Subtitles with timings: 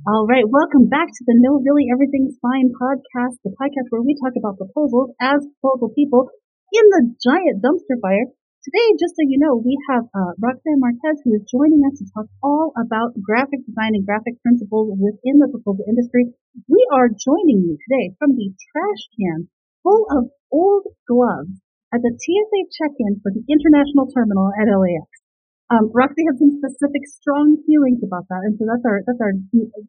[0.00, 4.16] All right, welcome back to the No Really Everything's Fine podcast, the podcast where we
[4.16, 6.32] talk about proposals as proposal people
[6.72, 8.32] in the giant dumpster fire.
[8.64, 12.08] Today, just so you know, we have uh, Roxanne Marquez who is joining us to
[12.08, 16.32] talk all about graphic design and graphic principles within the proposal industry.
[16.72, 19.52] We are joining you today from the trash can
[19.84, 21.60] full of old gloves
[21.92, 25.21] at the TSA check-in for the international terminal at LAX.
[25.70, 29.32] Um, Roxy has some specific strong feelings about that, and so that's our that's our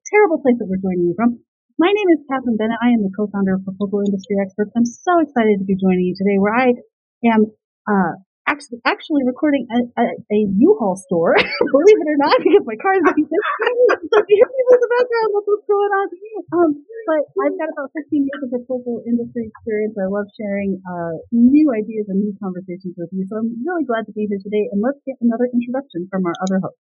[0.10, 1.40] terrible place that we're joining you from.
[1.82, 2.78] My name is Kathryn Bennett.
[2.82, 4.72] I am the co-founder of Proposal Industry Experts.
[4.78, 6.78] I'm so excited to be joining you today, where I
[7.26, 7.50] am
[7.90, 8.14] uh,
[8.48, 11.36] actually actually recording a, a, a U-Haul store,
[11.74, 13.28] believe it or not, because my car is being
[14.12, 16.08] so if you hear people in the background, that's what's going on.
[16.54, 16.70] Um,
[17.08, 19.96] but I've got about 15 years of proposal industry experience.
[20.00, 23.28] I love sharing uh, new ideas and new conversations with you.
[23.28, 24.72] So I'm really glad to be here today.
[24.72, 26.80] And let's get another introduction from our other host.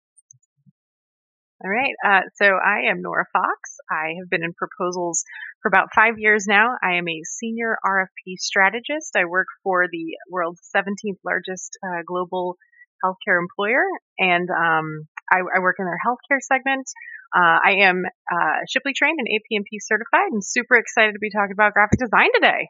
[1.65, 1.95] All right.
[2.05, 3.81] Uh, so I am Nora Foux.
[3.91, 5.25] I have been in proposals
[5.63, 6.77] for about five years now.
[6.83, 9.17] I am a senior RFP strategist.
[9.17, 12.59] I work for the world's 17th largest uh, global
[13.03, 13.85] healthcare employer,
[14.19, 16.87] and um, I, I, work in their healthcare segment.
[17.35, 21.53] Uh, I am uh, Shipley trained and APMP certified, and super excited to be talking
[21.53, 22.69] about graphic design today.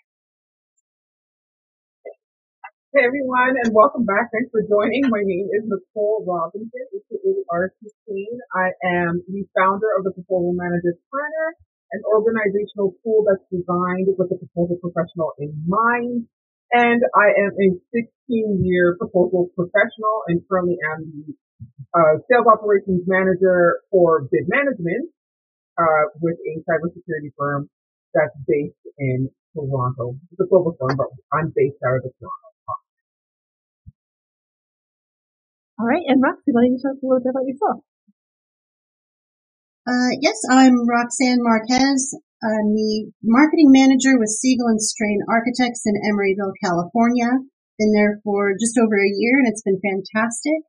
[2.97, 4.33] Hey everyone, and welcome back.
[4.33, 5.05] Thanks for joining.
[5.13, 7.77] My name is Nicole Robinson, aka RT
[8.09, 8.41] Queen.
[8.57, 8.73] I
[9.05, 11.49] am the founder of the Proposal Manager Planner,
[11.93, 16.25] an organizational tool that's designed with the proposal professional in mind.
[16.73, 21.37] And I am a 16 year proposal professional and currently am the
[21.93, 25.13] uh, sales operations manager for bid management
[25.77, 27.69] uh, with a cybersecurity firm
[28.17, 30.17] that's based in Toronto.
[30.33, 32.46] It's a global firm, but I'm based out of Toronto.
[35.87, 37.79] All right, and Roxy, why don't you talk a little bit about yourself?
[39.87, 42.11] Uh, yes, I'm Roxanne Marquez.
[42.43, 47.31] I'm the marketing manager with Siegel and Strain Architects in Emeryville, California.
[47.79, 50.67] Been there for just over a year and it's been fantastic.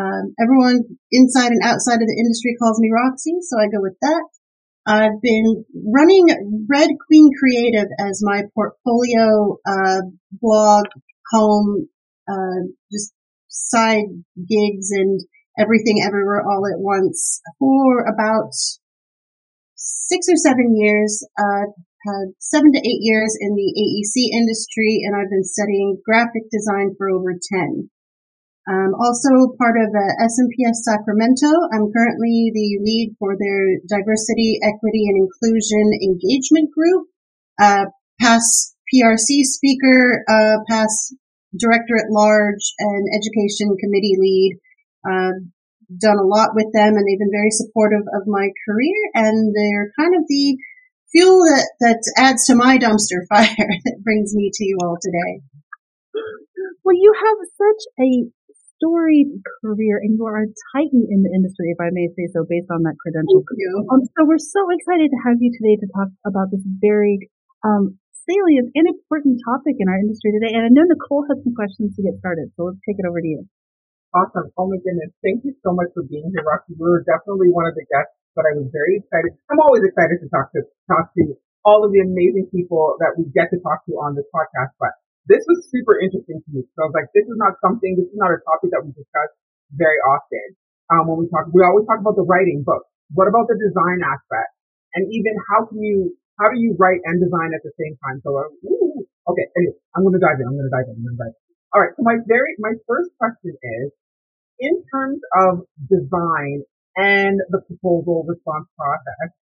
[0.00, 4.00] Um, everyone inside and outside of the industry calls me Roxy, so I go with
[4.00, 4.24] that.
[4.88, 10.08] I've been running Red Queen Creative as my portfolio, uh,
[10.40, 10.86] blog,
[11.36, 11.88] home,
[12.26, 13.12] uh, just
[13.54, 15.20] side gigs and
[15.58, 18.50] everything everywhere all at once for about
[19.76, 21.22] six or seven years.
[21.38, 21.70] Uh,
[22.04, 26.92] had seven to eight years in the AEC industry, and I've been studying graphic design
[26.98, 27.88] for over ten.
[28.68, 31.48] I'm also part of uh, SMPS Sacramento.
[31.72, 37.08] I'm currently the lead for their diversity, equity, and inclusion engagement group.
[37.60, 37.86] Uh,
[38.20, 41.14] past PRC speaker, uh, past
[41.58, 44.58] director at large and education committee lead.
[45.04, 45.32] Uh,
[46.00, 49.92] done a lot with them and they've been very supportive of my career and they're
[50.00, 50.56] kind of the
[51.12, 55.44] fuel that, that adds to my dumpster fire that brings me to you all today.
[56.84, 58.08] Well, you have such a
[58.76, 59.28] storied
[59.62, 62.68] career and you are a titan in the industry, if I may say so, based
[62.70, 63.40] on that credential.
[63.40, 63.86] Thank you.
[63.90, 67.30] Um, so we're so excited to have you today to talk about this very
[67.64, 70.52] um, salient and important topic in our industry today.
[70.56, 73.20] And I know Nicole has some questions to get started, so let's take it over
[73.20, 73.44] to you.
[74.14, 74.48] Awesome.
[74.56, 75.10] Oh my goodness.
[75.26, 76.78] Thank you so much for being here, Roxy.
[76.78, 79.34] You were definitely one of the guests, but I was very excited.
[79.50, 81.34] I'm always excited to talk to, talk to
[81.66, 84.94] all of the amazing people that we get to talk to on this podcast, but
[85.26, 86.62] this was super interesting to me.
[86.76, 88.92] So I was like, this is not something, this is not a topic that we
[88.92, 89.30] discuss
[89.74, 90.54] very often.
[90.92, 92.84] Um, when we talk, we always talk about the writing, but
[93.16, 94.52] what about the design aspect?
[94.94, 98.18] And even how can you how do you write and design at the same time?
[98.24, 98.50] So, uh,
[99.30, 99.46] okay.
[99.56, 100.46] Anyway, I'm going to dive in.
[100.46, 100.98] I'm going to dive in.
[100.98, 101.42] I'm going to dive in.
[101.74, 101.94] All right.
[101.96, 103.86] So my very, my first question is,
[104.58, 106.62] in terms of design
[106.96, 109.34] and the proposal response process,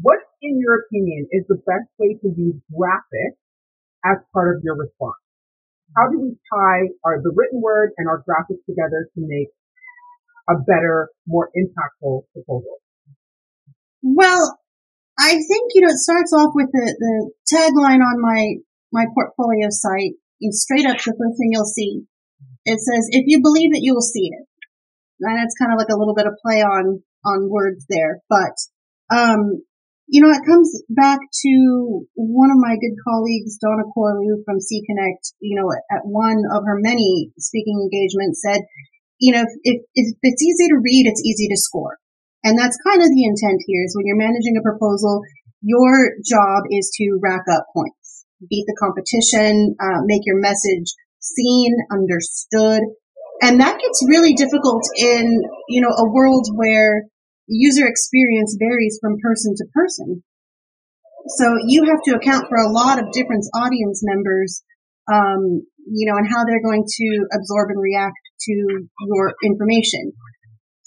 [0.00, 3.40] what, in your opinion, is the best way to use graphics
[4.04, 5.16] as part of your response?
[5.96, 9.48] How do we tie our, the written word and our graphics together to make
[10.48, 12.76] a better, more impactful proposal?
[14.02, 14.57] Well,
[15.18, 17.14] I think, you know, it starts off with the, the
[17.50, 18.54] tagline on my,
[18.92, 20.14] my portfolio site.
[20.40, 22.06] And straight up, the first thing you'll see,
[22.64, 24.46] it says, if you believe it, you will see it.
[25.20, 28.22] And it's kind of like a little bit of play on, on words there.
[28.30, 28.54] But,
[29.10, 29.66] um,
[30.06, 35.34] you know, it comes back to one of my good colleagues, Donna Corlew from cConnect,
[35.40, 38.62] you know, at one of her many speaking engagements said,
[39.18, 41.98] you know, if, if it's easy to read, it's easy to score.
[42.48, 45.20] And that's kind of the intent here is when you're managing a proposal,
[45.60, 50.88] your job is to rack up points, beat the competition, uh, make your message
[51.20, 52.80] seen, understood.
[53.42, 57.04] And that gets really difficult in, you know, a world where
[57.48, 60.24] user experience varies from person to person.
[61.36, 64.62] So you have to account for a lot of different audience members,
[65.12, 68.16] um, you know, and how they're going to absorb and react
[68.48, 70.12] to your information.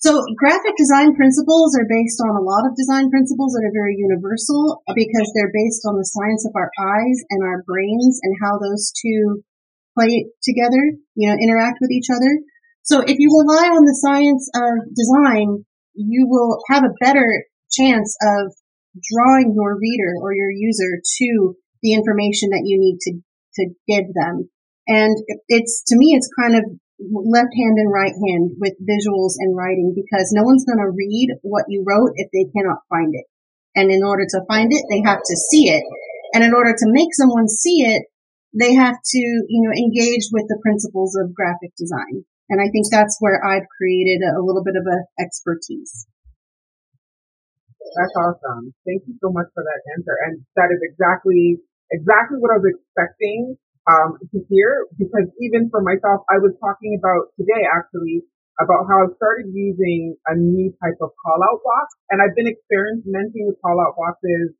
[0.01, 3.93] So graphic design principles are based on a lot of design principles that are very
[4.01, 8.57] universal because they're based on the science of our eyes and our brains and how
[8.57, 9.45] those two
[9.93, 12.41] play together, you know, interact with each other.
[12.81, 18.17] So if you rely on the science of design, you will have a better chance
[18.25, 18.57] of
[18.97, 23.21] drawing your reader or your user to the information that you need to,
[23.61, 24.49] to give them.
[24.87, 25.15] And
[25.47, 26.65] it's, to me, it's kind of
[27.09, 31.33] left hand and right hand with visuals and writing because no one's going to read
[31.41, 33.25] what you wrote if they cannot find it.
[33.75, 35.83] And in order to find it, they have to see it.
[36.33, 38.03] And in order to make someone see it,
[38.53, 42.23] they have to, you know, engage with the principles of graphic design.
[42.51, 46.05] And I think that's where I've created a, little bit of a expertise.
[47.95, 48.75] That's awesome.
[48.83, 50.15] Thank you so much for that answer.
[50.27, 53.55] And that is exactly, exactly what I was expecting
[53.89, 58.25] um, to hear because even for myself, I was talking about today actually
[58.61, 62.45] about how I've started using a new type of call out box and I've been
[62.45, 64.53] experimenting with call out boxes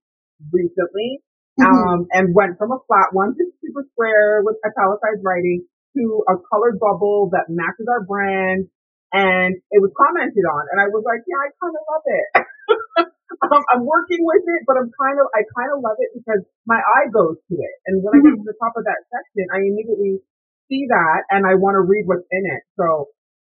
[0.49, 1.21] recently.
[1.59, 1.67] Mm-hmm.
[1.67, 5.67] Um, and went from a flat one to super square with italicized writing
[5.99, 8.71] to a colored bubble that matches our brand.
[9.11, 13.11] And it was commented on and I was like, yeah, I kind of love it.
[13.39, 16.43] um, I'm working with it, but I'm kind of, I kind of love it because
[16.67, 17.75] my eye goes to it.
[17.87, 20.19] And when I get to the top of that section, I immediately
[20.67, 22.63] see that and I want to read what's in it.
[22.75, 23.11] So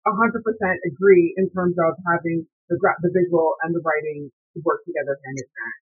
[0.07, 0.41] 100%
[0.87, 4.31] agree in terms of having the, the visual and the writing
[4.63, 5.79] work together hand in hand.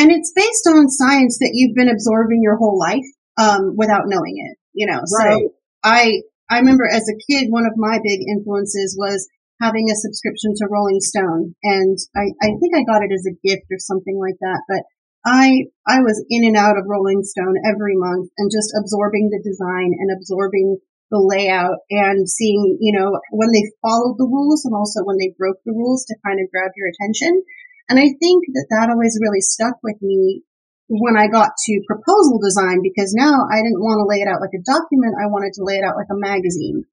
[0.00, 3.04] And it's based on science that you've been absorbing your whole life,
[3.36, 5.00] um, without knowing it, you know.
[5.00, 5.44] Right.
[5.44, 9.28] So I, I remember as a kid, one of my big influences was
[9.60, 11.54] having a subscription to Rolling Stone.
[11.62, 14.60] And I, I think I got it as a gift or something like that.
[14.66, 14.82] But
[15.24, 19.44] I, I was in and out of Rolling Stone every month and just absorbing the
[19.44, 20.80] design and absorbing
[21.10, 25.34] the layout and seeing, you know, when they followed the rules and also when they
[25.36, 27.42] broke the rules to kind of grab your attention.
[27.90, 30.42] And I think that that always really stuck with me
[30.88, 34.40] when I got to proposal design because now I didn't want to lay it out
[34.40, 35.18] like a document.
[35.20, 36.86] I wanted to lay it out like a magazine.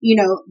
[0.00, 0.42] You know,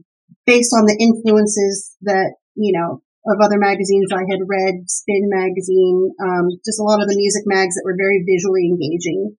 [0.46, 6.12] based on the influences that, you know, of other magazines I had read, Spin magazine,
[6.20, 9.36] um, just a lot of the music mags that were very visually engaging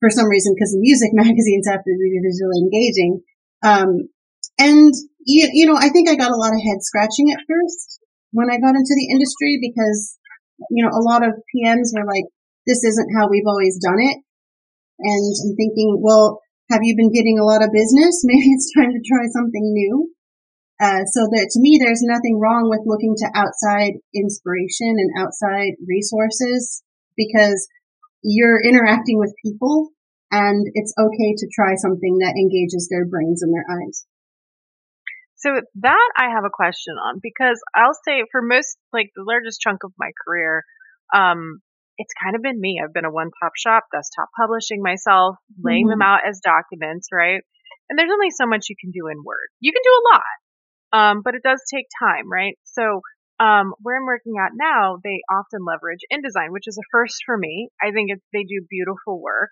[0.00, 3.12] for some reason because the music magazines have to be visually engaging.
[3.60, 4.08] Um,
[4.56, 4.92] and
[5.24, 8.00] you, you know, I think I got a lot of head scratching at first
[8.32, 10.16] when I got into the industry because,
[10.70, 12.24] you know, a lot of PMs were like,
[12.66, 14.16] this isn't how we've always done it.
[15.00, 18.22] And I'm thinking, well, have you been getting a lot of business?
[18.24, 20.13] Maybe it's time to try something new.
[20.80, 25.78] Uh, so that to me, there's nothing wrong with looking to outside inspiration and outside
[25.86, 26.82] resources
[27.16, 27.68] because
[28.22, 29.90] you're interacting with people
[30.32, 34.04] and it's okay to try something that engages their brains and their eyes.
[35.36, 39.60] So that I have a question on because I'll say for most, like the largest
[39.60, 40.64] chunk of my career,
[41.14, 41.60] um,
[41.98, 42.80] it's kind of been me.
[42.82, 46.00] I've been a one top shop, desktop publishing myself, laying mm-hmm.
[46.00, 47.42] them out as documents, right?
[47.88, 49.52] And there's only so much you can do in Word.
[49.60, 50.34] You can do a lot,
[50.94, 52.58] um, but it does take time, right?
[52.64, 53.02] So,
[53.40, 57.36] um, where I'm working at now, they often leverage InDesign, which is a first for
[57.36, 57.68] me.
[57.82, 59.50] I think they do beautiful work.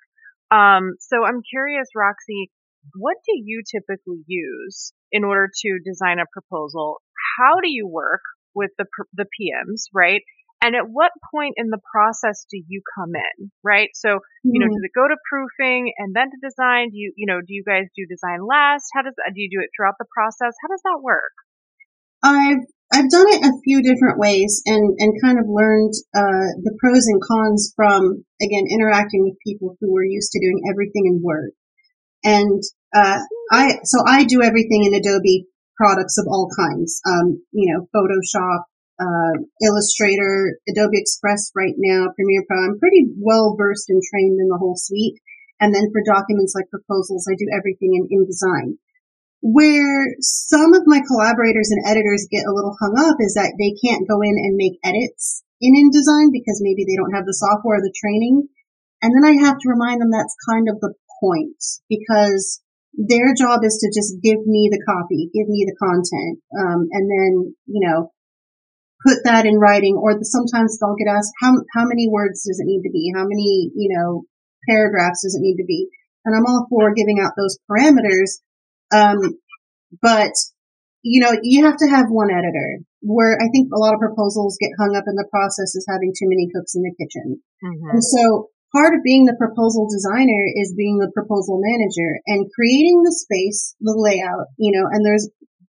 [0.53, 2.51] Um, so I'm curious, Roxy,
[2.97, 7.03] what do you typically use in order to design a proposal?
[7.39, 8.23] How do you work
[8.55, 10.23] with the, the PMs, right?
[10.63, 13.91] And at what point in the process do you come in, right?
[13.99, 14.79] So, you know, mm-hmm.
[14.79, 16.95] does it go to proofing and then to design?
[16.95, 18.87] Do you, you know, do you guys do design last?
[18.95, 20.55] How does that, do you do it throughout the process?
[20.63, 21.35] How does that work?
[22.23, 22.63] I've,
[22.95, 27.11] I've done it a few different ways and, and kind of learned, uh, the pros
[27.11, 31.51] and cons from, again, interacting with people who were used to doing everything in Word.
[32.23, 32.63] And,
[32.95, 33.19] uh,
[33.51, 38.71] I, so I do everything in Adobe products of all kinds, um, you know, Photoshop,
[39.03, 39.35] uh,
[39.67, 42.63] Illustrator, Adobe Express right now, Premiere Pro.
[42.63, 45.19] I'm pretty well versed and trained in the whole suite.
[45.59, 48.79] And then for documents like proposals, I do everything in InDesign.
[49.43, 53.75] Where some of my collaborators and editors get a little hung up is that they
[53.83, 57.79] can't go in and make edits in InDesign because maybe they don't have the software
[57.79, 58.47] or the training.
[59.03, 61.59] And then I have to remind them that's kind of the point
[61.91, 62.63] because
[62.95, 67.07] their job is to just give me the copy, give me the content, um, and
[67.09, 68.13] then, you know,
[69.07, 72.61] put that in writing or the, sometimes they'll get asked how, how many words does
[72.61, 73.13] it need to be?
[73.15, 74.25] How many, you know,
[74.69, 75.89] paragraphs does it need to be?
[76.25, 78.41] And I'm all for giving out those parameters.
[78.95, 79.39] Um,
[80.01, 80.33] but
[81.03, 82.87] you know, you have to have one editor.
[83.03, 86.15] Where I think a lot of proposals get hung up in the process is having
[86.15, 87.43] too many cooks in the kitchen.
[87.59, 87.99] Mm-hmm.
[87.99, 93.03] And so part of being the proposal designer is being the proposal manager and creating
[93.03, 95.27] the space, the layout, you know, and there's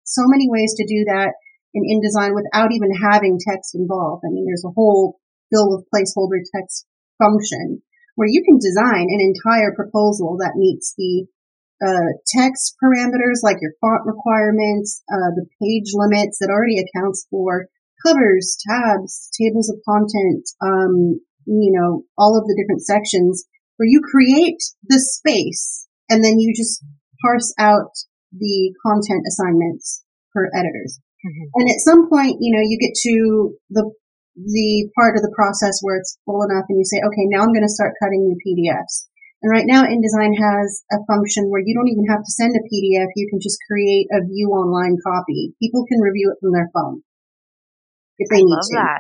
[0.10, 1.38] so many ways to do that
[1.80, 4.24] in InDesign without even having text involved.
[4.28, 5.20] I mean, there's a whole
[5.50, 6.86] fill with placeholder text
[7.18, 7.82] function
[8.16, 11.26] where you can design an entire proposal that meets the
[11.80, 17.68] uh, text parameters like your font requirements, uh, the page limits that already accounts for
[18.06, 23.46] covers, tabs, tables of content, um, you know, all of the different sections
[23.78, 26.84] where you create the space and then you just
[27.22, 27.92] parse out
[28.32, 31.00] the content assignments for editors.
[31.26, 31.46] Mhm.
[31.56, 33.92] And at some point, you know, you get to the
[34.40, 37.52] the part of the process where it's full enough and you say, okay, now I'm
[37.52, 39.08] going to start cutting new PDFs.
[39.44, 42.64] And right now InDesign has a function where you don't even have to send a
[42.64, 43.12] PDF.
[43.16, 45.56] You can just create a view online copy.
[45.60, 47.04] People can review it from their phone
[48.20, 48.76] if they I need love to.
[48.76, 49.00] that.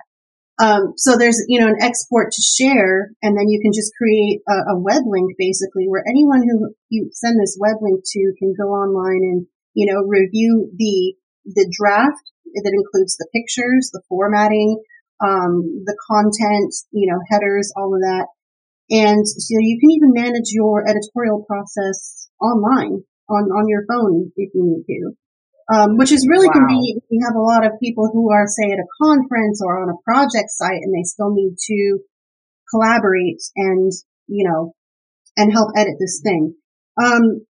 [0.59, 4.41] Um, so there's, you know, an export to share, and then you can just create
[4.47, 8.53] a, a web link basically where anyone who you send this web link to can
[8.59, 11.15] go online and, you know, review the,
[11.45, 14.81] the draft that includes the pictures, the formatting,
[15.21, 18.27] um, the content, you know, headers, all of that.
[18.89, 24.49] And so you can even manage your editorial process online on, on your phone if
[24.53, 25.15] you need to
[25.69, 26.53] um, which is really Wow.
[26.53, 26.97] convenient.
[26.97, 29.89] if You have a lot of people who are, say, at a conference or on
[29.89, 31.99] a project site, and they still need to
[32.71, 33.91] collaborate and
[34.27, 34.73] you know
[35.37, 36.55] and help edit this thing.
[37.01, 37.45] Um,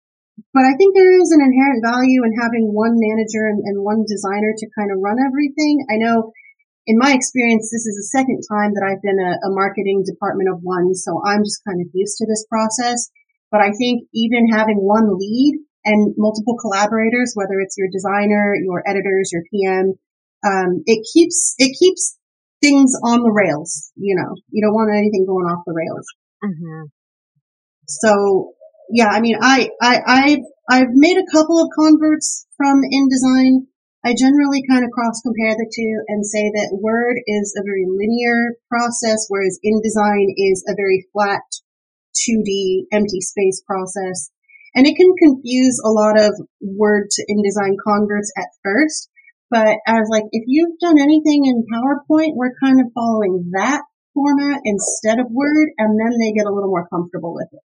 [0.53, 4.05] but I think there is an inherent value in having one manager and, and one
[4.05, 5.85] designer to kind of run everything.
[5.89, 6.33] I know.
[6.87, 10.47] In my experience, this is the second time that I've been a, a marketing department
[10.47, 13.11] of one, so I'm just kind of used to this process.
[13.51, 18.83] But I think even having one lead and multiple collaborators, whether it's your designer, your
[18.87, 19.99] editors, your PM,
[20.45, 22.17] um, it keeps it keeps
[22.61, 23.91] things on the rails.
[23.95, 26.07] You know, you don't want anything going off the rails.
[26.43, 26.87] hmm
[27.87, 28.53] So
[28.89, 33.67] yeah, I mean, I I I've I've made a couple of converts from InDesign.
[34.05, 37.85] I generally kind of cross compare the two and say that Word is a very
[37.87, 41.43] linear process, whereas InDesign is a very flat
[42.15, 44.31] 2D empty space process.
[44.75, 49.09] And it can confuse a lot of Word to InDesign converts at first.
[49.49, 53.81] But as like, if you've done anything in PowerPoint, we're kind of following that
[54.13, 57.66] format instead of Word, and then they get a little more comfortable with it.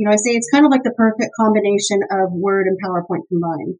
[0.00, 3.28] You know, I say it's kind of like the perfect combination of Word and PowerPoint
[3.28, 3.76] combined.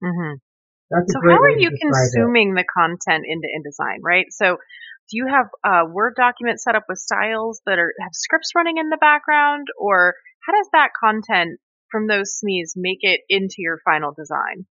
[0.00, 0.40] hmm
[0.88, 2.16] That's So how are you describe it.
[2.16, 4.24] consuming the content into InDesign, right?
[4.32, 8.56] So do you have a Word document set up with styles that are have scripts
[8.56, 11.60] running in the background, or how does that content
[11.92, 14.64] from those SMEs make it into your final design?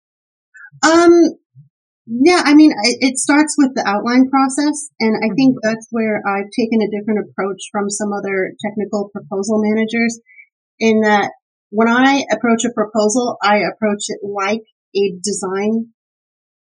[0.80, 1.12] Um,
[2.08, 6.24] yeah, I mean, it, it starts with the outline process, and I think that's where
[6.24, 10.24] I've taken a different approach from some other technical proposal managers
[10.80, 11.32] in that
[11.70, 14.62] when I approach a proposal, I approach it like
[14.96, 15.92] a design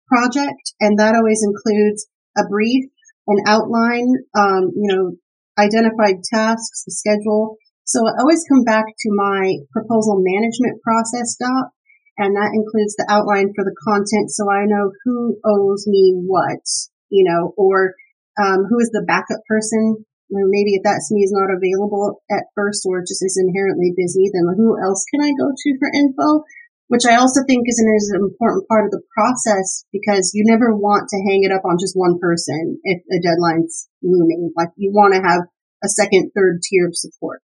[0.07, 2.85] project, and that always includes a brief,
[3.27, 5.11] an outline, um, you know,
[5.57, 7.57] identified tasks, the schedule.
[7.83, 11.71] So I always come back to my proposal management process doc,
[12.17, 16.61] and that includes the outline for the content so I know who owes me what,
[17.09, 17.95] you know, or
[18.39, 20.05] um, who is the backup person.
[20.31, 24.31] Know, maybe if that SME is not available at first or just is inherently busy,
[24.31, 26.47] then who else can I go to for info?
[26.87, 30.47] Which I also think is an, is an important part of the process because you
[30.47, 34.51] never want to hang it up on just one person if a deadline's looming.
[34.55, 35.43] Like you want to have
[35.83, 37.43] a second, third tier of support.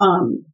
[0.00, 0.44] Um,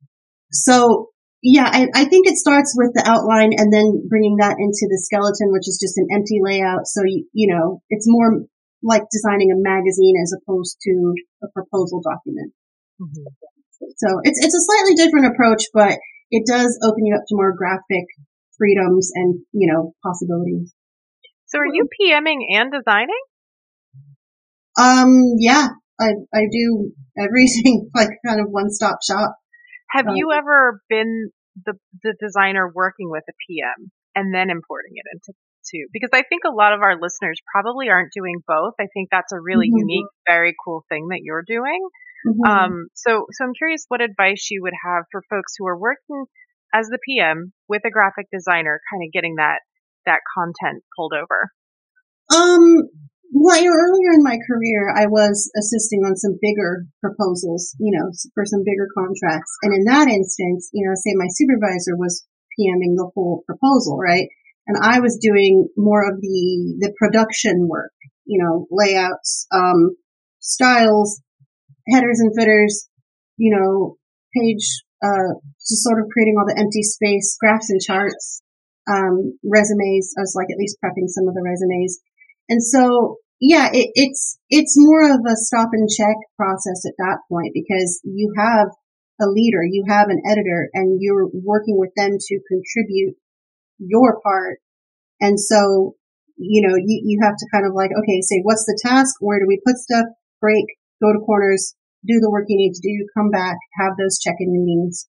[0.51, 1.11] so
[1.43, 4.99] yeah, I, I think it starts with the outline and then bringing that into the
[4.99, 6.87] skeleton, which is just an empty layout.
[6.87, 8.43] So you, you know, it's more
[8.83, 12.53] like designing a magazine as opposed to a proposal document.
[13.01, 13.25] Mhm.
[13.97, 15.99] So it's it's a slightly different approach, but
[16.31, 18.07] it does open you up to more graphic
[18.57, 20.75] freedoms and you know possibilities.
[21.47, 23.23] So are you PMing and designing?
[24.79, 25.69] Um, yeah,
[26.01, 29.37] I I do everything like kind of one stop shop.
[29.91, 31.31] Have Um, you ever been
[31.65, 35.33] the the designer working with a PM and then importing it into
[35.93, 38.75] because I think a lot of our listeners probably aren't doing both.
[38.81, 39.79] I think that's a really Mhm.
[39.79, 41.89] unique, very cool thing that you're doing.
[42.27, 42.49] Mhm.
[42.49, 46.27] Um, so so I'm curious what advice you would have for folks who are working
[46.75, 49.61] as the PM with a graphic designer, kind of getting that
[50.07, 51.51] that content pulled over.
[52.35, 52.89] Um,
[53.33, 58.45] well, earlier in my career, I was assisting on some bigger proposals, you know, for
[58.45, 59.53] some bigger contracts.
[59.63, 62.27] And in that instance, you know, say my supervisor was
[62.59, 64.29] PMing the whole proposal, right?
[64.69, 67.93] And I was doing more of the the production work,
[68.27, 69.97] you know, layouts, um,
[70.39, 71.21] styles,
[71.89, 72.87] headers and footers,
[73.39, 73.97] you know,
[74.37, 78.43] page, uh, just sort of creating all the empty space, graphs and charts,
[78.87, 80.13] um, resumes.
[80.19, 81.99] I was like at least prepping some of the resumes,
[82.49, 87.25] and so yeah, it, it's it's more of a stop and check process at that
[87.33, 88.69] point because you have
[89.21, 93.17] a leader, you have an editor, and you're working with them to contribute
[93.79, 94.59] your part.
[95.21, 95.95] And so,
[96.37, 99.17] you know, you, you have to kind of like, okay, say, what's the task?
[99.21, 100.07] Where do we put stuff?
[100.41, 100.67] Break,
[101.03, 101.75] go to corners,
[102.07, 105.09] do the work you need to do, come back, have those check-in meetings.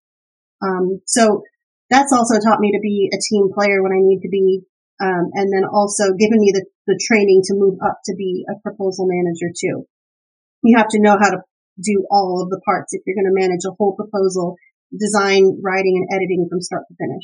[0.61, 1.43] Um, so
[1.89, 4.61] that's also taught me to be a team player when I need to be.
[4.99, 8.59] Um, and then also given me the, the training to move up to be a
[8.59, 9.87] proposal manager too.
[10.61, 11.39] You have to know how to
[11.79, 14.57] do all of the parts if you're going to manage a whole proposal,
[14.91, 17.23] design, writing, and editing from start to finish.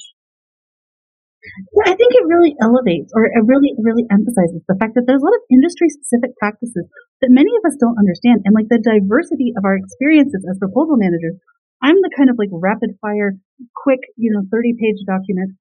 [1.78, 5.22] Yeah, I think it really elevates or it really, really emphasizes the fact that there's
[5.22, 6.86] a lot of industry specific practices
[7.22, 8.44] that many of us don't understand.
[8.46, 11.38] And like the diversity of our experiences as proposal managers,
[11.82, 13.38] I'm the kind of like rapid fire,
[13.76, 15.56] quick, you know, 30 page document.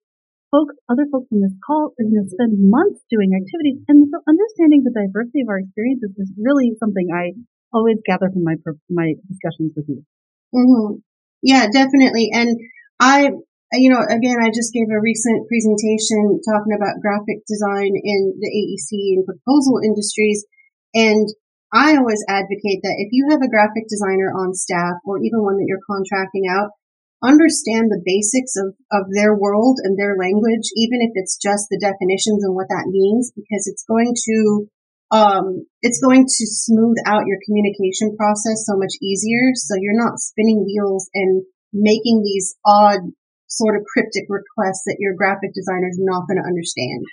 [0.51, 3.83] Folks, other folks on this call are going to spend months doing activities.
[3.91, 7.35] And so understanding the diversity of our experiences is really something I
[7.75, 8.55] always gather from my,
[8.89, 10.07] my discussions with you.
[10.55, 11.03] Mm-hmm.
[11.43, 12.31] Yeah, definitely.
[12.33, 12.57] And
[13.01, 13.31] I,
[13.77, 18.51] you know, again, I just gave a recent presentation talking about graphic design in the
[18.51, 20.45] AEC and proposal industries.
[20.95, 21.27] And
[21.75, 25.59] I always advocate that if you have a graphic designer on staff or even one
[25.59, 26.71] that you're contracting out,
[27.25, 31.81] understand the basics of, of their world and their language, even if it's just the
[31.81, 34.69] definitions and what that means, because it's going to,
[35.11, 39.57] um, it's going to smooth out your communication process so much easier.
[39.57, 43.11] So you're not spinning wheels and making these odd
[43.57, 47.05] sort of cryptic requests that your graphic designer is not going to understand.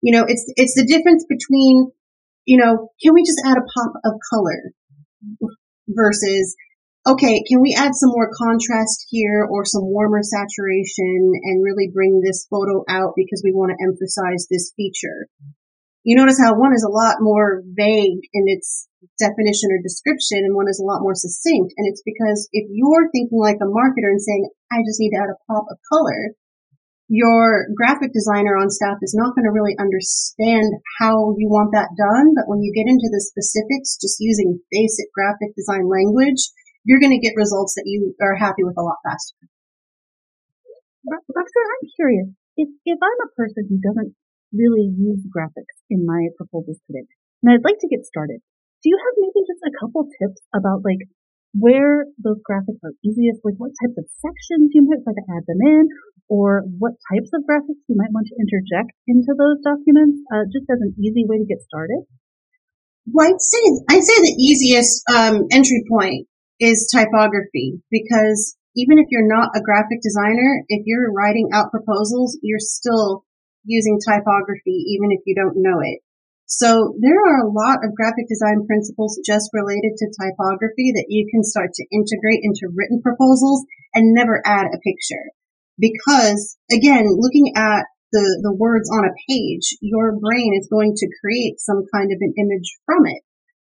[0.00, 1.90] You know, it's, it's the difference between,
[2.44, 4.72] you know, can we just add a pop of color
[5.88, 6.56] versus,
[7.06, 12.20] okay, can we add some more contrast here or some warmer saturation and really bring
[12.20, 15.26] this photo out because we want to emphasize this feature?
[16.08, 18.88] You notice how one is a lot more vague in its
[19.20, 21.76] definition or description and one is a lot more succinct.
[21.76, 25.20] And it's because if you're thinking like a marketer and saying, I just need to
[25.20, 26.32] add a pop of color,
[27.12, 31.92] your graphic designer on staff is not going to really understand how you want that
[31.92, 32.32] done.
[32.32, 36.40] But when you get into the specifics, just using basic graphic design language,
[36.88, 39.44] you're going to get results that you are happy with a lot faster.
[41.04, 42.32] Roxanne, I'm curious.
[42.56, 44.16] If, if I'm a person who doesn't
[44.52, 47.04] really use graphics in my proposals today,
[47.42, 48.40] and I'd like to get started,
[48.82, 51.02] do you have maybe just a couple tips about like
[51.56, 55.44] where those graphics are easiest, like what types of sections you might want to add
[55.48, 55.88] them in,
[56.28, 60.68] or what types of graphics you might want to interject into those documents, uh, just
[60.68, 62.04] as an easy way to get started?
[63.08, 66.28] Well, I'd say I'd say the easiest um, entry point
[66.60, 72.38] is typography because even if you're not a graphic designer, if you're writing out proposals,
[72.42, 73.24] you're still
[73.64, 76.00] using typography even if you don't know it.
[76.48, 81.28] So there are a lot of graphic design principles just related to typography that you
[81.30, 85.28] can start to integrate into written proposals and never add a picture.
[85.76, 91.12] Because again, looking at the, the words on a page, your brain is going to
[91.20, 93.20] create some kind of an image from it.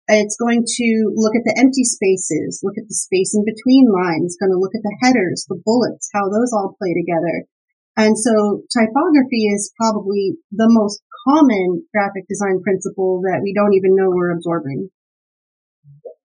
[0.07, 4.37] It's going to look at the empty spaces, look at the space in between lines,
[4.37, 7.47] going to look at the headers, the bullets, how those all play together.
[7.97, 13.95] And so typography is probably the most common graphic design principle that we don't even
[13.95, 14.89] know we're absorbing.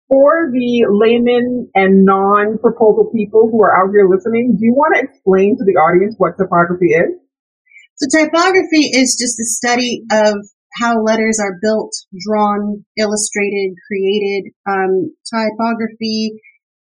[0.08, 5.06] For the layman and non-proposal people who are out here listening, do you want to
[5.06, 7.14] explain to the audience what typography is?
[8.02, 10.34] So typography is just the study of
[10.82, 11.92] how letters are built,
[12.26, 14.52] drawn, illustrated, created.
[14.66, 16.40] Um, typography,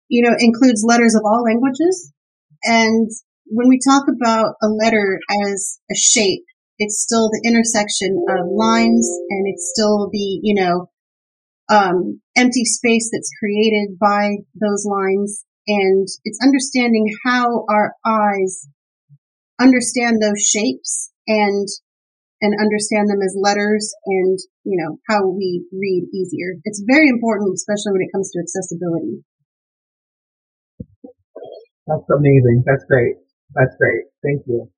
[0.08, 2.12] you know, includes letters of all languages.
[2.64, 3.12] And
[3.46, 6.44] when we talk about a letter as a shape,
[6.80, 10.90] it's still the intersection of lines and it's still the, you know,
[11.72, 15.46] um, empty space that's created by those lines.
[15.68, 18.68] And it's understanding how our eyes
[19.62, 21.68] understand those shapes and
[22.42, 26.60] and understand them as letters and, you know, how we read easier.
[26.66, 29.24] It's very important, especially when it comes to accessibility.
[31.88, 32.64] That's amazing.
[32.66, 33.16] That's great.
[33.56, 34.10] That's great.
[34.26, 34.70] Thank you.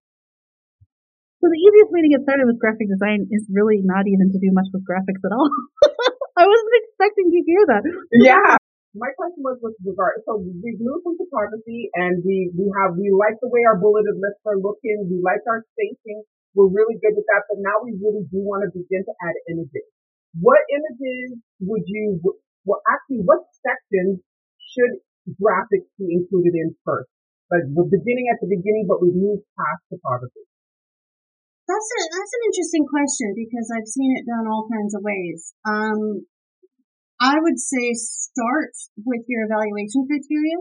[1.40, 4.40] So the easiest way to get started with graphic design is really not even to
[4.42, 5.52] do much with graphics at all.
[6.42, 7.84] I wasn't expecting to hear that.
[8.12, 8.58] Yeah.
[8.96, 13.12] My question was with regard, so we've moved from photography and we, we have, we
[13.12, 15.12] like the way our bulleted lists are looking.
[15.12, 16.24] We like our spacing
[16.56, 19.36] We're really good with that, but now we really do want to begin to add
[19.52, 19.84] images.
[20.40, 22.24] What images would you,
[22.64, 24.24] well, actually, what sections
[24.72, 25.04] should
[25.44, 27.12] graphics be included in first?
[27.52, 30.46] Like we're beginning at the beginning, but we've moved past photography.
[31.66, 35.54] That's a, that's an interesting question because I've seen it done all kinds of ways.
[35.66, 36.26] Um,
[37.22, 40.58] I would say start with your evaluation criteria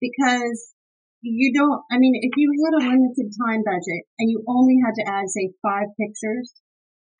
[0.00, 0.76] because
[1.22, 4.98] you don't, I mean, if you had a limited time budget and you only had
[4.98, 6.52] to add, say, five pictures,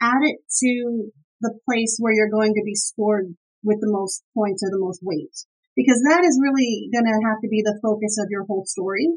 [0.02, 4.62] add it to the place where you're going to be scored with the most points
[4.64, 5.32] or the most weight
[5.76, 9.08] because that is really going to have to be the focus of your whole story.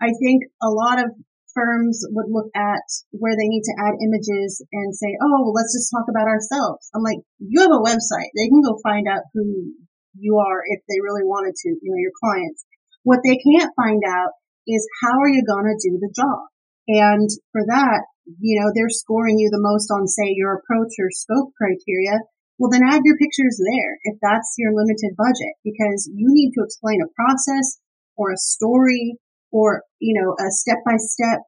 [0.00, 1.14] I think a lot of
[1.54, 2.84] firms would look at
[3.14, 6.90] where they need to add images and say, oh, well, let's just talk about ourselves.
[6.94, 8.34] I'm like, you have a website.
[8.34, 9.70] They can go find out who
[10.18, 12.66] you are if they really wanted to, you know, your clients.
[13.02, 14.34] What they can't find out
[14.66, 16.50] is how are you going to do the job?
[16.88, 18.02] And for that,
[18.40, 22.20] you know, they're scoring you the most on, say, your approach or scope criteria.
[22.58, 26.62] Well, then add your pictures there if that's your limited budget because you need to
[26.62, 27.80] explain a process
[28.16, 29.18] or a story
[29.50, 31.40] or, you know, a step by step,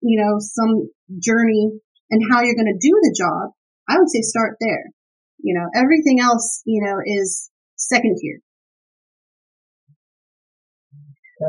[0.00, 0.88] you know, some
[1.20, 3.52] journey and how you're going to do the job,
[3.88, 4.90] I would say start there.
[5.38, 8.40] You know, everything else, you know, is second tier.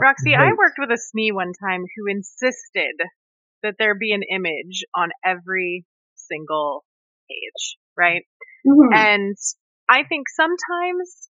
[0.02, 2.96] Roxy, I worked with a SME one time who insisted
[3.64, 6.84] that there be an image on every single
[7.30, 8.24] page, right?
[8.66, 8.94] Mm-hmm.
[8.94, 9.38] And
[9.90, 11.30] I think sometimes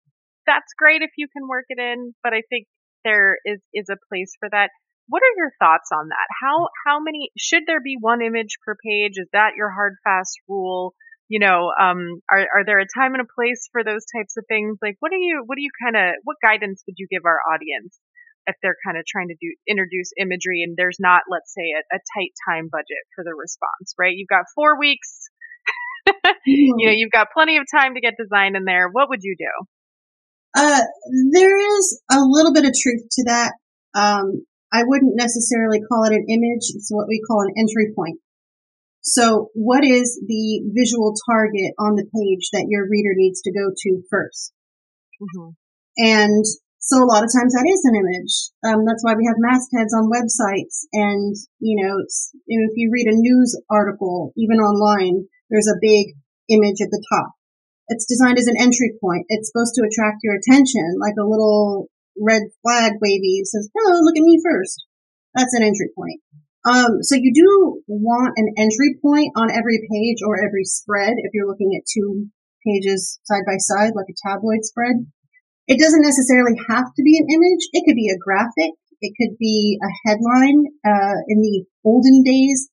[0.45, 2.65] that's great if you can work it in, but I think
[3.05, 4.69] there is is a place for that.
[5.07, 6.27] What are your thoughts on that?
[6.41, 9.13] How how many should there be one image per page?
[9.17, 10.93] Is that your hard fast rule?
[11.29, 14.45] You know, um, are are there a time and a place for those types of
[14.49, 14.77] things?
[14.81, 17.39] Like, what are you what do you kind of what guidance would you give our
[17.53, 17.99] audience
[18.47, 21.81] if they're kind of trying to do introduce imagery and there's not, let's say, a,
[21.95, 24.13] a tight time budget for the response, right?
[24.15, 25.28] You've got four weeks.
[26.45, 28.89] you know, you've got plenty of time to get design in there.
[28.91, 29.65] What would you do?
[30.57, 30.81] Uh,
[31.33, 33.53] there is a little bit of truth to that.
[33.93, 36.69] Um, I wouldn't necessarily call it an image.
[36.73, 38.19] It's what we call an entry point.
[39.01, 43.71] So what is the visual target on the page that your reader needs to go
[43.71, 44.51] to 1st
[45.21, 45.49] mm-hmm.
[45.97, 46.45] And
[46.79, 48.33] so a lot of times that is an image.
[48.63, 50.87] Um, that's why we have mastheads on websites.
[50.93, 56.15] And, you know, if you read a news article, even online, there's a big
[56.49, 57.33] image at the top.
[57.89, 59.25] It's designed as an entry point.
[59.29, 64.17] It's supposed to attract your attention, like a little red flag wavy says, hello, look
[64.17, 64.85] at me first.
[65.33, 66.21] That's an entry point.
[66.67, 71.31] Um, so you do want an entry point on every page or every spread if
[71.33, 72.27] you're looking at two
[72.67, 75.07] pages side by side, like a tabloid spread.
[75.67, 77.63] It doesn't necessarily have to be an image.
[77.71, 78.75] It could be a graphic.
[79.01, 80.65] It could be a headline.
[80.83, 82.69] Uh, in the olden days,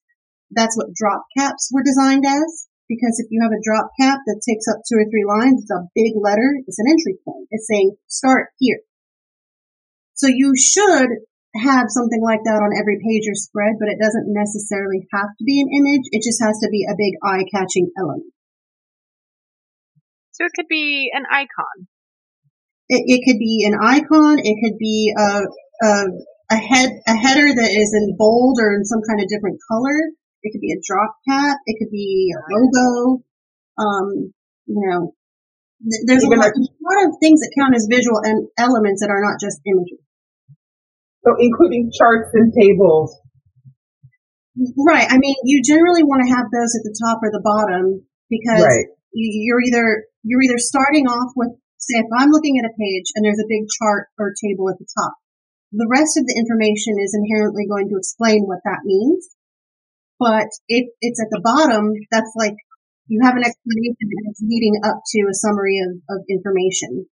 [0.51, 4.43] that's what drop caps were designed as because if you have a drop cap that
[4.47, 7.51] takes up two or three lines, it's a big letter, it's an entry point.
[7.51, 8.81] It's saying start here.
[10.15, 11.11] So you should
[11.57, 15.45] have something like that on every page or spread, but it doesn't necessarily have to
[15.45, 16.07] be an image.
[16.13, 18.33] It just has to be a big eye catching element.
[20.33, 21.89] So it could be an icon.
[22.89, 24.39] It, it could be an icon.
[24.39, 25.43] It could be a,
[25.83, 26.05] a,
[26.53, 30.13] a head, a header that is in bold or in some kind of different color.
[30.47, 31.59] It could be a drop cap.
[31.67, 33.27] It could be a logo.
[33.75, 34.31] Um,
[34.67, 35.11] you know,
[36.07, 39.21] there's a lot, a lot, of things that count as visual and elements that are
[39.21, 40.01] not just images.
[41.27, 43.19] So including charts and tables.
[44.79, 45.05] Right.
[45.11, 48.65] I mean, you generally want to have those at the top or the bottom because
[48.65, 48.89] right.
[49.13, 53.27] you're either, you're either starting off with, say, if I'm looking at a page and
[53.27, 55.13] there's a big chart or table at the top,
[55.77, 59.29] the rest of the information is inherently going to explain what that means.
[60.19, 62.57] But if it's at the bottom, that's like
[63.07, 67.07] you have an explanation it's leading up to a summary of, of information.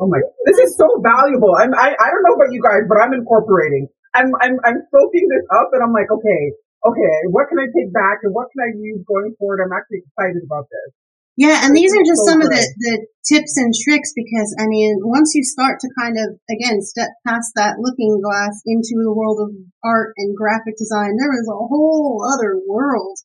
[0.00, 1.54] Oh my, this is so valuable.
[1.54, 3.86] I'm, I, I don't know about you guys, but I'm incorporating.
[4.14, 6.42] I'm, I'm, I'm soaking this up and I'm like, okay,
[6.82, 9.62] okay, what can I take back and what can I use going forward?
[9.62, 11.07] I'm actually excited about this.
[11.38, 14.98] Yeah, and these are just some of the, the tips and tricks because, I mean,
[15.06, 19.38] once you start to kind of, again, step past that looking glass into the world
[19.46, 19.54] of
[19.86, 23.22] art and graphic design, there is a whole other world,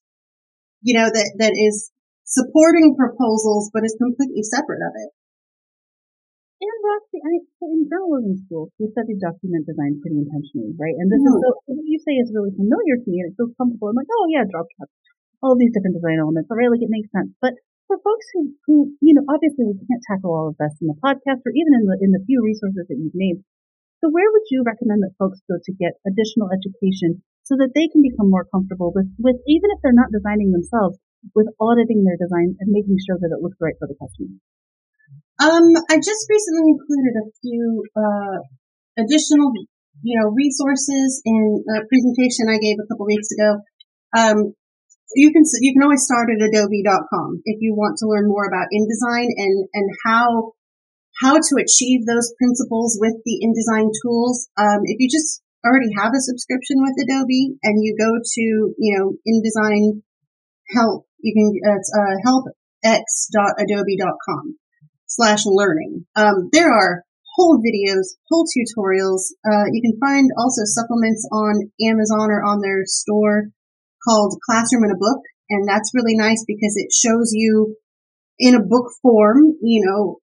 [0.85, 1.89] you know, that, that is
[2.21, 5.09] supporting proposals, but is completely separate of it.
[6.61, 10.93] And Roxy, I, so in journalism school, we studied document design pretty intentionally, right?
[11.01, 11.33] And this mm.
[11.33, 13.89] is so, what you say is really familiar to me and it feels comfortable.
[13.89, 14.93] I'm like, oh yeah, drop caps,
[15.41, 16.53] all these different design elements.
[16.53, 17.33] All right, like it makes sense.
[17.41, 20.87] But for folks who, who, you know, obviously we can't tackle all of this in
[20.87, 23.43] the podcast or even in the, in the few resources that you've named.
[24.03, 27.87] So where would you recommend that folks go to get additional education so that they
[27.87, 30.99] can become more comfortable with, with even if they're not designing themselves,
[31.31, 34.35] with auditing their design and making sure that it looks right for the customer?
[35.39, 38.37] Um, I just recently included a few uh,
[38.99, 39.55] additional,
[40.03, 43.49] you know, resources in a presentation I gave a couple weeks ago.
[44.13, 44.37] Um,
[45.15, 48.67] you can you can always start at adobe.com if you want to learn more about
[48.73, 50.53] InDesign and and how
[51.21, 54.49] how to achieve those principles with the InDesign tools.
[54.57, 58.97] Um, if you just already have a subscription with Adobe and you go to you
[58.97, 60.01] know InDesign
[60.75, 64.57] help, you can it's uh, helpx.adobe.com
[65.07, 66.05] slash learning.
[66.15, 67.03] Um, there are
[67.35, 69.33] whole videos, whole tutorials.
[69.45, 73.49] Uh, you can find also supplements on Amazon or on their store
[74.07, 75.21] called Classroom in a Book.
[75.49, 77.75] And that's really nice because it shows you
[78.39, 80.17] in a book form, you know,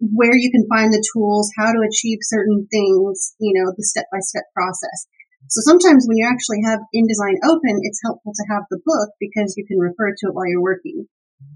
[0.00, 4.06] where you can find the tools, how to achieve certain things, you know, the step
[4.10, 5.06] by step process.
[5.48, 9.54] So sometimes when you actually have InDesign open, it's helpful to have the book because
[9.56, 11.06] you can refer to it while you're working.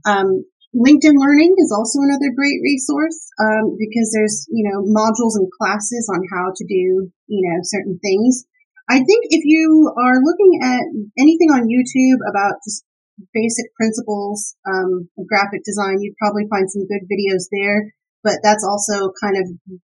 [0.06, 5.48] Um, LinkedIn Learning is also another great resource um, because there's you know modules and
[5.56, 8.44] classes on how to do you know certain things.
[8.88, 10.82] I think if you are looking at
[11.18, 12.84] anything on YouTube about just
[13.34, 17.92] basic principles um, of graphic design, you'd probably find some good videos there.
[18.22, 19.46] But that's also kind of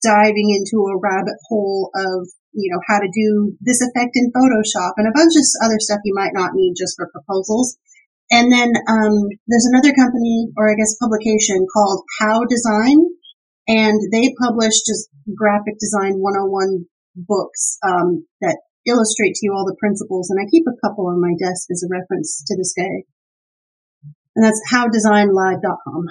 [0.02, 4.92] diving into a rabbit hole of you know how to do this effect in Photoshop
[4.96, 7.76] and a bunch of other stuff you might not need just for proposals.
[8.30, 12.96] And then um, there's another company, or I guess publication, called How Design,
[13.68, 19.78] and they publish just graphic design 101 books um, that illustrate to you all the
[19.78, 23.06] principles, and I keep a couple on my desk as a reference to this day.
[24.34, 26.02] And that's howdesignlive.com.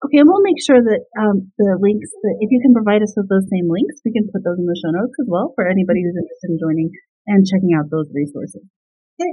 [0.00, 3.12] Okay, and we'll make sure that um, the links, that if you can provide us
[3.12, 5.68] with those same links, we can put those in the show notes as well for
[5.68, 6.88] anybody who's interested in joining
[7.28, 8.64] and checking out those resources.
[9.20, 9.32] Okay.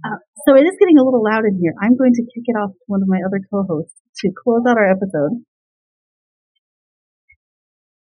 [0.00, 0.16] Uh,
[0.48, 1.76] so it is getting a little loud in here.
[1.76, 4.80] I'm going to kick it off to one of my other co-hosts to close out
[4.80, 5.44] our episode.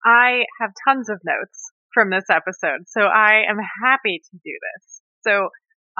[0.02, 1.61] I have tons of notes
[1.94, 2.88] from this episode.
[2.88, 5.02] So I am happy to do this.
[5.26, 5.48] So,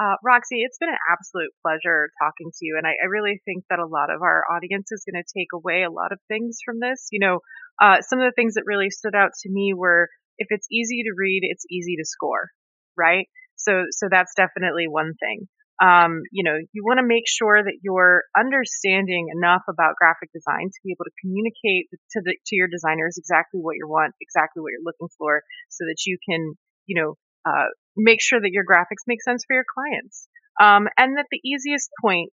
[0.01, 2.75] uh, Roxy, it's been an absolute pleasure talking to you.
[2.77, 5.49] And I, I really think that a lot of our audience is going to take
[5.53, 7.07] away a lot of things from this.
[7.11, 7.39] You know,
[7.81, 11.03] uh, some of the things that really stood out to me were if it's easy
[11.03, 12.49] to read, it's easy to score,
[12.97, 13.27] right?
[13.55, 15.47] So, so that's definitely one thing
[15.81, 20.69] um, you know, you want to make sure that you're understanding enough about graphic design
[20.69, 24.61] to be able to communicate to the to your designers exactly what you want, exactly
[24.61, 26.53] what you're looking for, so that you can,
[26.85, 30.27] you know, uh, make sure that your graphics make sense for your clients.
[30.61, 32.29] Um, and that the easiest point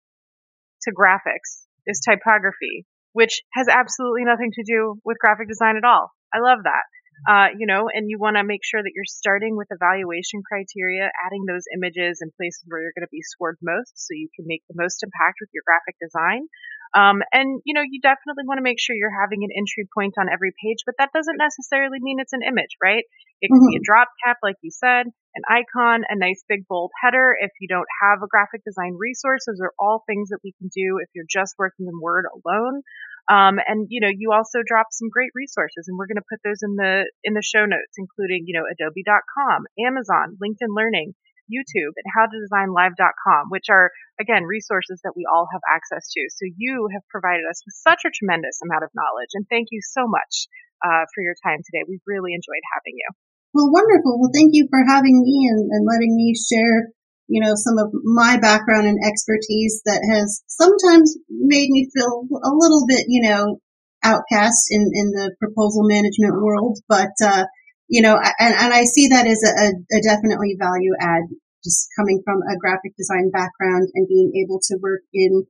[0.83, 6.13] to graphics is typography, which has absolutely nothing to do with graphic design at all.
[6.33, 6.85] I love that
[7.29, 11.11] uh, you know, and you want to make sure that you're starting with evaluation criteria,
[11.25, 14.47] adding those images in places where you're going to be scored most so you can
[14.47, 16.49] make the most impact with your graphic design.
[16.91, 20.19] Um, and, you know, you definitely want to make sure you're having an entry point
[20.19, 23.05] on every page, but that doesn't necessarily mean it's an image, right?
[23.41, 23.71] It could mm-hmm.
[23.71, 23.87] be a mm-hmm.
[23.87, 27.37] drop cap, like you said, an icon, a nice big bold header.
[27.39, 30.69] If you don't have a graphic design resource, those are all things that we can
[30.75, 32.83] do if you're just working in Word alone.
[33.31, 36.43] Um, and you know, you also dropped some great resources, and we're going to put
[36.43, 41.15] those in the in the show notes, including you know Adobe.com, Amazon, LinkedIn Learning,
[41.47, 46.27] YouTube, and HowToDesignLive.com, which are again resources that we all have access to.
[46.35, 49.79] So you have provided us with such a tremendous amount of knowledge, and thank you
[49.79, 50.51] so much
[50.83, 51.87] uh, for your time today.
[51.87, 53.09] We've really enjoyed having you.
[53.55, 54.19] Well, wonderful.
[54.19, 56.91] Well, thank you for having me and, and letting me share
[57.31, 62.51] you know, some of my background and expertise that has sometimes made me feel a
[62.51, 63.63] little bit, you know,
[64.03, 66.83] outcast in, in the proposal management world.
[66.89, 67.47] But, uh,
[67.87, 71.31] you know, and, and I see that as a, a definitely value add,
[71.63, 75.47] just coming from a graphic design background and being able to work in,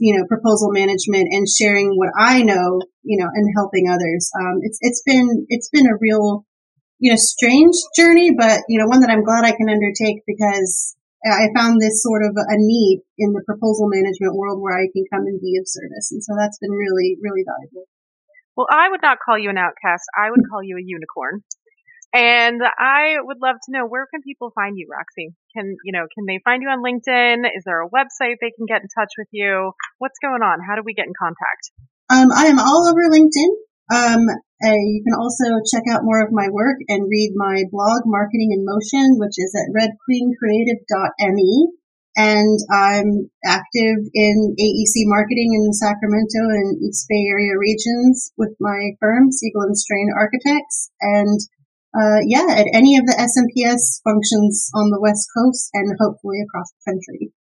[0.00, 4.28] you know, proposal management and sharing what I know, you know, and helping others.
[4.42, 6.46] Um, it's, it's been, it's been a real,
[6.98, 10.96] you know, strange journey, but, you know, one that I'm glad I can undertake because
[11.24, 15.06] I found this sort of a need in the proposal management world where I can
[15.06, 16.10] come and be of service.
[16.10, 17.86] And so that's been really, really valuable.
[18.56, 20.04] Well, I would not call you an outcast.
[20.18, 21.42] I would call you a unicorn.
[22.12, 25.32] And I would love to know where can people find you, Roxy?
[25.56, 27.48] Can you know, can they find you on LinkedIn?
[27.56, 29.72] Is there a website they can get in touch with you?
[29.96, 30.58] What's going on?
[30.60, 31.72] How do we get in contact?
[32.10, 33.52] Um, I am all over LinkedIn.
[33.88, 34.26] Um,
[34.62, 38.54] uh, you can also check out more of my work and read my blog, Marketing
[38.54, 41.68] in Motion, which is at redqueencreative.me.
[42.14, 48.52] And I'm active in AEC marketing in the Sacramento and East Bay Area regions with
[48.60, 50.92] my firm, Siegel and Strain Architects.
[51.00, 51.40] And
[51.96, 56.70] uh, yeah, at any of the SMPS functions on the West Coast and hopefully across
[56.72, 57.32] the country.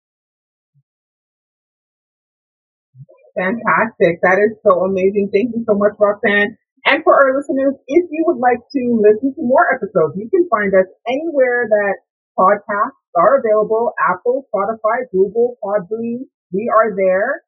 [3.37, 4.21] Fantastic.
[4.23, 5.31] That is so amazing.
[5.33, 6.57] Thank you so much, Roxanne.
[6.87, 10.49] And for our listeners, if you would like to listen to more episodes, you can
[10.49, 11.95] find us anywhere that
[12.39, 13.93] podcasts are available.
[14.09, 16.25] Apple, Spotify, Google, Podbean.
[16.53, 17.45] We are there.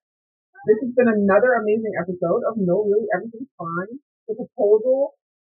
[0.69, 5.15] This has been another amazing episode of No Really Everything's Fine, the proposal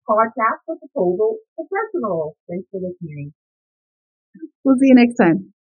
[0.07, 2.35] podcast for proposal professionals.
[2.47, 3.33] Thanks for listening.
[4.63, 5.53] We'll see you next time.